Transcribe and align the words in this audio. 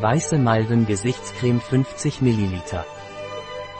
Weiße 0.00 0.38
Malven 0.38 0.86
Gesichtscreme 0.86 1.60
50 1.60 2.22
ml. 2.22 2.84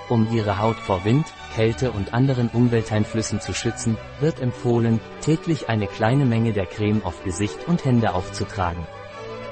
Um 0.08 0.26
Ihre 0.32 0.58
Haut 0.58 0.74
vor 0.74 1.04
Wind, 1.04 1.24
Kälte 1.54 1.92
und 1.92 2.12
anderen 2.12 2.48
Umwelteinflüssen 2.48 3.40
zu 3.40 3.54
schützen, 3.54 3.96
wird 4.18 4.40
empfohlen, 4.40 4.98
täglich 5.20 5.68
eine 5.68 5.86
kleine 5.86 6.24
Menge 6.24 6.52
der 6.52 6.66
Creme 6.66 7.04
auf 7.04 7.22
Gesicht 7.22 7.68
und 7.68 7.84
Hände 7.84 8.14
aufzutragen. 8.14 8.84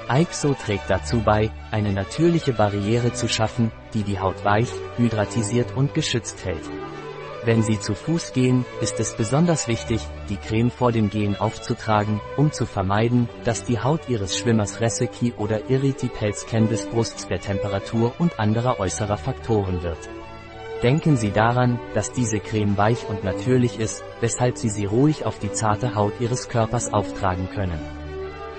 Aixo 0.09 0.55
trägt 0.55 0.91
dazu 0.91 1.21
bei, 1.21 1.52
eine 1.71 1.93
natürliche 1.93 2.52
Barriere 2.52 3.12
zu 3.12 3.29
schaffen, 3.29 3.71
die 3.95 4.03
die 4.03 4.19
Haut 4.19 4.45
weich, 4.45 4.73
hydratisiert 4.96 5.77
und 5.77 5.95
geschützt 5.95 6.45
hält. 6.45 6.69
Wenn 7.46 7.62
Sie 7.62 7.78
zu 7.78 7.94
Fuß 7.94 8.32
gehen, 8.32 8.66
ist 8.80 8.98
es 8.98 9.14
besonders 9.14 9.68
wichtig, 9.68 10.00
die 10.28 10.36
Creme 10.36 10.68
vor 10.68 10.90
dem 10.90 11.10
Gehen 11.10 11.36
aufzutragen, 11.36 12.20
um 12.36 12.50
zu 12.50 12.66
vermeiden, 12.66 13.28
dass 13.45 13.62
die 13.62 13.78
Haut 13.78 14.08
Ihres 14.08 14.36
Schwimmers 14.36 14.80
Reseki 14.80 15.32
oder 15.38 15.70
Erythipelz 15.70 16.46
Canvas 16.46 16.87
Brusts 16.87 17.28
der 17.28 17.40
Temperatur 17.40 18.14
und 18.18 18.40
anderer 18.40 18.80
äußerer 18.80 19.16
Faktoren 19.16 19.84
wird. 19.84 20.10
Denken 20.82 21.16
Sie 21.16 21.30
daran, 21.30 21.78
dass 21.95 22.10
diese 22.10 22.40
Creme 22.40 22.77
weich 22.77 23.09
und 23.09 23.23
natürlich 23.23 23.78
ist, 23.78 24.02
weshalb 24.20 24.59
Sie 24.59 24.68
sie 24.68 24.87
ruhig 24.87 25.24
auf 25.24 25.38
die 25.38 25.52
zarte 25.52 25.95
Haut 25.95 26.15
Ihres 26.18 26.48
Körpers 26.48 26.92
auftragen 26.92 27.48
können. 27.54 27.78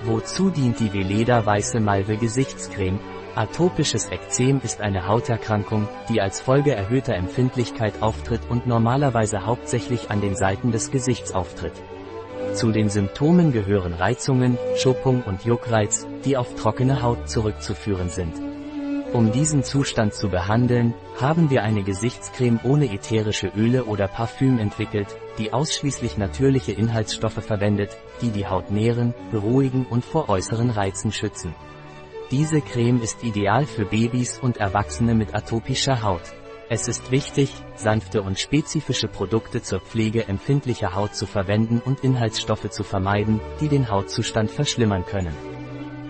Wozu 0.04 0.48
dient 0.48 0.80
die 0.80 0.94
Veleda 0.94 1.44
Weiße 1.44 1.78
Malve 1.78 2.16
Gesichtscreme? 2.16 2.98
Atopisches 3.38 4.08
Ekzem 4.10 4.60
ist 4.64 4.80
eine 4.80 5.06
Hauterkrankung, 5.06 5.86
die 6.08 6.20
als 6.20 6.40
Folge 6.40 6.74
erhöhter 6.74 7.14
Empfindlichkeit 7.14 8.02
auftritt 8.02 8.40
und 8.48 8.66
normalerweise 8.66 9.46
hauptsächlich 9.46 10.10
an 10.10 10.20
den 10.20 10.34
Seiten 10.34 10.72
des 10.72 10.90
Gesichts 10.90 11.30
auftritt. 11.30 11.74
Zu 12.54 12.72
den 12.72 12.90
Symptomen 12.90 13.52
gehören 13.52 13.92
Reizungen, 13.92 14.58
Schuppung 14.74 15.22
und 15.22 15.44
Juckreiz, 15.44 16.04
die 16.24 16.36
auf 16.36 16.56
trockene 16.56 17.00
Haut 17.00 17.30
zurückzuführen 17.30 18.08
sind. 18.08 18.34
Um 19.12 19.30
diesen 19.30 19.62
Zustand 19.62 20.14
zu 20.14 20.30
behandeln, 20.30 20.92
haben 21.20 21.48
wir 21.48 21.62
eine 21.62 21.84
Gesichtscreme 21.84 22.58
ohne 22.64 22.92
ätherische 22.92 23.52
Öle 23.56 23.84
oder 23.84 24.08
Parfüm 24.08 24.58
entwickelt, 24.58 25.14
die 25.38 25.52
ausschließlich 25.52 26.18
natürliche 26.18 26.72
Inhaltsstoffe 26.72 27.44
verwendet, 27.44 27.96
die 28.20 28.30
die 28.30 28.48
Haut 28.48 28.72
nähren, 28.72 29.14
beruhigen 29.30 29.86
und 29.88 30.04
vor 30.04 30.28
äußeren 30.28 30.70
Reizen 30.70 31.12
schützen. 31.12 31.54
Diese 32.30 32.60
Creme 32.60 33.00
ist 33.00 33.24
ideal 33.24 33.64
für 33.64 33.86
Babys 33.86 34.38
und 34.38 34.58
Erwachsene 34.58 35.14
mit 35.14 35.34
atopischer 35.34 36.02
Haut. 36.02 36.20
Es 36.68 36.86
ist 36.86 37.10
wichtig, 37.10 37.50
sanfte 37.74 38.20
und 38.20 38.38
spezifische 38.38 39.08
Produkte 39.08 39.62
zur 39.62 39.80
Pflege 39.80 40.28
empfindlicher 40.28 40.94
Haut 40.94 41.14
zu 41.14 41.24
verwenden 41.24 41.80
und 41.82 42.04
Inhaltsstoffe 42.04 42.68
zu 42.68 42.84
vermeiden, 42.84 43.40
die 43.62 43.68
den 43.68 43.90
Hautzustand 43.90 44.50
verschlimmern 44.50 45.06
können. 45.06 45.34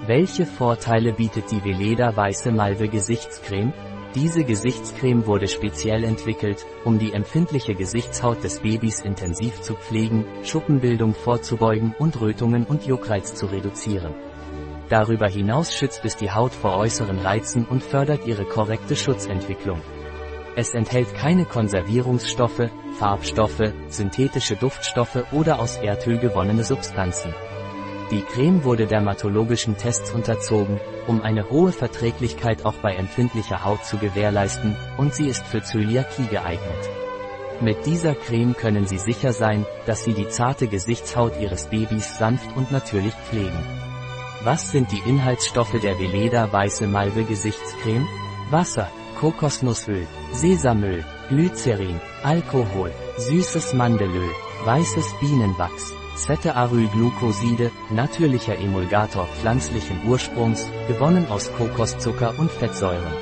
Welche 0.08 0.44
Vorteile 0.44 1.12
bietet 1.12 1.52
die 1.52 1.62
Veleda 1.62 2.16
Weiße 2.16 2.50
Malve 2.50 2.88
Gesichtscreme? 2.88 3.72
Diese 4.16 4.42
Gesichtscreme 4.42 5.24
wurde 5.24 5.46
speziell 5.46 6.02
entwickelt, 6.02 6.66
um 6.84 6.98
die 6.98 7.12
empfindliche 7.12 7.76
Gesichtshaut 7.76 8.42
des 8.42 8.58
Babys 8.58 9.02
intensiv 9.02 9.60
zu 9.60 9.74
pflegen, 9.74 10.24
Schuppenbildung 10.42 11.14
vorzubeugen 11.14 11.94
und 11.96 12.20
Rötungen 12.20 12.64
und 12.64 12.86
Juckreiz 12.86 13.36
zu 13.36 13.46
reduzieren. 13.46 14.12
Darüber 14.88 15.28
hinaus 15.28 15.74
schützt 15.74 16.04
es 16.04 16.16
die 16.16 16.30
Haut 16.30 16.52
vor 16.52 16.76
äußeren 16.76 17.18
Reizen 17.18 17.66
und 17.66 17.82
fördert 17.82 18.26
ihre 18.26 18.44
korrekte 18.44 18.96
Schutzentwicklung. 18.96 19.80
Es 20.56 20.74
enthält 20.74 21.14
keine 21.14 21.44
Konservierungsstoffe, 21.44 22.70
Farbstoffe, 22.98 23.72
synthetische 23.88 24.56
Duftstoffe 24.56 25.24
oder 25.32 25.60
aus 25.60 25.76
Erdöl 25.76 26.18
gewonnene 26.18 26.64
Substanzen. 26.64 27.32
Die 28.10 28.22
Creme 28.22 28.64
wurde 28.64 28.86
dermatologischen 28.86 29.76
Tests 29.76 30.10
unterzogen, 30.12 30.80
um 31.06 31.20
eine 31.20 31.50
hohe 31.50 31.72
Verträglichkeit 31.72 32.64
auch 32.64 32.74
bei 32.74 32.94
empfindlicher 32.94 33.64
Haut 33.64 33.84
zu 33.84 33.98
gewährleisten, 33.98 34.74
und 34.96 35.14
sie 35.14 35.28
ist 35.28 35.46
für 35.46 35.62
Zöliakie 35.62 36.26
geeignet. 36.26 36.90
Mit 37.60 37.84
dieser 37.86 38.14
Creme 38.14 38.54
können 38.54 38.86
Sie 38.86 38.98
sicher 38.98 39.32
sein, 39.32 39.66
dass 39.84 40.04
Sie 40.04 40.14
die 40.14 40.28
zarte 40.28 40.68
Gesichtshaut 40.68 41.38
Ihres 41.40 41.66
Babys 41.66 42.16
sanft 42.16 42.56
und 42.56 42.70
natürlich 42.70 43.14
pflegen. 43.14 43.87
Was 44.50 44.70
sind 44.70 44.90
die 44.92 45.02
Inhaltsstoffe 45.04 45.78
der 45.78 45.98
Veleda 45.98 46.50
Weiße 46.50 46.86
Malve 46.86 47.24
Gesichtscreme? 47.24 48.08
Wasser, 48.50 48.88
Kokosnussöl, 49.20 50.06
Sesamöl, 50.32 51.04
Glycerin, 51.28 52.00
Alkohol, 52.22 52.90
süßes 53.18 53.74
Mandelöl, 53.74 54.30
weißes 54.64 55.06
Bienenwachs, 55.20 55.92
Cettearylglucoside, 56.16 57.70
natürlicher 57.90 58.56
Emulgator 58.58 59.26
pflanzlichen 59.26 60.00
Ursprungs, 60.06 60.66
gewonnen 60.88 61.26
aus 61.28 61.52
Kokoszucker 61.52 62.32
und 62.38 62.50
Fettsäuren. 62.50 63.12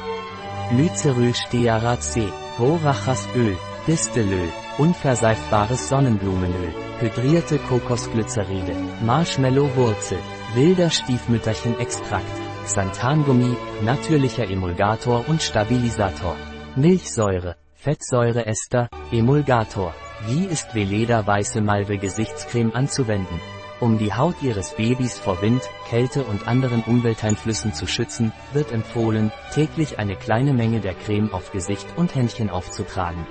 Glycerylstearat 0.70 2.04
C, 2.04 2.28
Borachasöl, 2.56 3.56
Distelöl, 3.88 4.52
unverseiftbares 4.78 5.88
Sonnenblumenöl, 5.88 6.72
hydrierte 7.00 7.58
Kokosglyceride, 7.58 8.76
Marshmallow-Wurzel, 9.04 10.18
wilder 10.56 10.88
Stiefmütterchen-Extrakt, 10.88 12.24
Xanthangummi, 12.64 13.54
natürlicher 13.82 14.48
Emulgator 14.48 15.28
und 15.28 15.42
Stabilisator, 15.42 16.34
Milchsäure, 16.76 17.56
Fettsäureester, 17.74 18.88
Emulgator, 19.12 19.94
wie 20.26 20.46
ist 20.46 20.74
Veleda 20.74 21.26
Weiße 21.26 21.60
Malve 21.60 21.98
Gesichtscreme 21.98 22.72
anzuwenden? 22.74 23.38
Um 23.80 23.98
die 23.98 24.14
Haut 24.14 24.36
Ihres 24.40 24.72
Babys 24.72 25.18
vor 25.18 25.42
Wind, 25.42 25.60
Kälte 25.90 26.24
und 26.24 26.48
anderen 26.48 26.82
Umwelteinflüssen 26.84 27.74
zu 27.74 27.86
schützen, 27.86 28.32
wird 28.54 28.72
empfohlen, 28.72 29.32
täglich 29.52 29.98
eine 29.98 30.16
kleine 30.16 30.54
Menge 30.54 30.80
der 30.80 30.94
Creme 30.94 31.34
auf 31.34 31.52
Gesicht 31.52 31.86
und 31.96 32.14
Händchen 32.14 32.48
aufzutragen. 32.48 33.26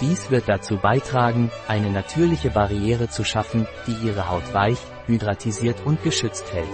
Dies 0.00 0.30
wird 0.30 0.48
dazu 0.48 0.76
beitragen, 0.76 1.50
eine 1.68 1.90
natürliche 1.90 2.50
Barriere 2.50 3.08
zu 3.08 3.24
schaffen, 3.24 3.66
die 3.86 4.06
Ihre 4.06 4.28
Haut 4.28 4.52
weich, 4.52 4.78
hydratisiert 5.06 5.76
und 5.84 6.02
geschützt 6.02 6.52
hält. 6.52 6.68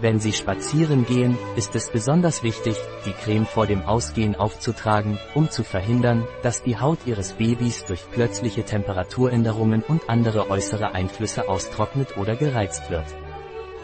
Wenn 0.00 0.18
Sie 0.18 0.32
spazieren 0.32 1.06
gehen, 1.06 1.38
ist 1.54 1.76
es 1.76 1.88
besonders 1.88 2.42
wichtig, 2.42 2.76
die 3.06 3.12
Creme 3.12 3.46
vor 3.46 3.68
dem 3.68 3.82
Ausgehen 3.82 4.34
aufzutragen, 4.34 5.16
um 5.32 5.48
zu 5.48 5.62
verhindern, 5.62 6.26
dass 6.42 6.64
die 6.64 6.80
Haut 6.80 6.98
Ihres 7.06 7.34
Babys 7.34 7.84
durch 7.84 8.10
plötzliche 8.10 8.64
Temperaturänderungen 8.64 9.82
und 9.82 10.10
andere 10.10 10.50
äußere 10.50 10.92
Einflüsse 10.92 11.48
austrocknet 11.48 12.16
oder 12.16 12.34
gereizt 12.34 12.90
wird. 12.90 13.06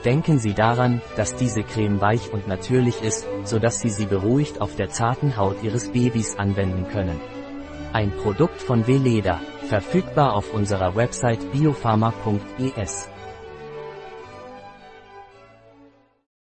Denken 0.05 0.41
Sie 0.41 0.55
daran, 0.55 1.03
dass 1.17 1.37
diese 1.37 1.63
Creme 1.63 2.01
weich 2.01 2.33
und 2.33 2.49
natürlich 2.49 3.01
ist, 3.03 3.25
sodass 3.45 3.81
Sie 3.81 3.91
sie 3.91 4.07
beruhigt 4.07 4.61
auf 4.61 4.75
der 4.75 4.91
zarten 4.91 5.37
Haut 5.37 5.63
Ihres 5.63 5.91
Babys 5.91 6.37
anwenden 6.37 6.89
können. 6.89 7.21
Ein 7.93 8.13
Produkt 8.13 8.61
von 8.61 8.87
Veleda, 8.87 9.41
verfügbar 9.67 10.35
auf 10.35 10.53
unserer 10.53 10.95
Website 10.95 11.41
biopharma.es. 11.53 13.09